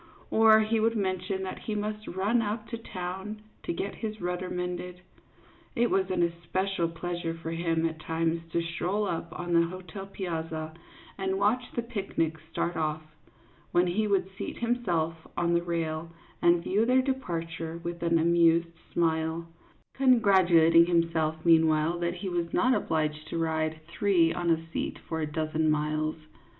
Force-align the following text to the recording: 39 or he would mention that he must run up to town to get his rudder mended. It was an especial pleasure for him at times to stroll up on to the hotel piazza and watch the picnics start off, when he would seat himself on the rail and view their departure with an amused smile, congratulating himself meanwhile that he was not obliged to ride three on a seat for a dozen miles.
39 0.31 0.31
or 0.41 0.59
he 0.61 0.79
would 0.79 0.95
mention 0.97 1.43
that 1.43 1.59
he 1.59 1.75
must 1.75 2.07
run 2.07 2.41
up 2.41 2.65
to 2.67 2.75
town 2.75 3.39
to 3.61 3.71
get 3.71 3.93
his 3.93 4.19
rudder 4.19 4.49
mended. 4.49 4.99
It 5.75 5.91
was 5.91 6.09
an 6.09 6.23
especial 6.23 6.89
pleasure 6.89 7.35
for 7.35 7.51
him 7.51 7.85
at 7.85 7.99
times 7.99 8.41
to 8.51 8.63
stroll 8.63 9.05
up 9.07 9.31
on 9.39 9.53
to 9.53 9.59
the 9.59 9.67
hotel 9.67 10.07
piazza 10.07 10.73
and 11.19 11.37
watch 11.37 11.61
the 11.75 11.83
picnics 11.83 12.41
start 12.51 12.75
off, 12.75 13.03
when 13.73 13.85
he 13.85 14.07
would 14.07 14.27
seat 14.39 14.57
himself 14.57 15.13
on 15.37 15.53
the 15.53 15.61
rail 15.61 16.09
and 16.41 16.63
view 16.63 16.83
their 16.83 17.03
departure 17.03 17.79
with 17.83 18.01
an 18.01 18.17
amused 18.17 18.69
smile, 18.93 19.47
congratulating 19.93 20.87
himself 20.87 21.35
meanwhile 21.45 21.99
that 21.99 22.15
he 22.15 22.27
was 22.27 22.51
not 22.51 22.73
obliged 22.73 23.27
to 23.27 23.37
ride 23.37 23.79
three 23.87 24.33
on 24.33 24.49
a 24.49 24.67
seat 24.71 24.97
for 25.07 25.21
a 25.21 25.31
dozen 25.31 25.69
miles. 25.69 26.15